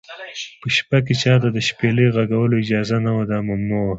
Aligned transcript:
په 0.61 0.67
شپه 0.75 0.97
کې 1.05 1.13
چا 1.21 1.33
ته 1.41 1.49
د 1.55 1.57
شپېلۍ 1.67 2.07
غږولو 2.15 2.59
اجازه 2.63 2.97
نه 3.05 3.11
وه، 3.15 3.23
دا 3.31 3.39
ممنوع 3.49 3.81
و. 3.85 3.89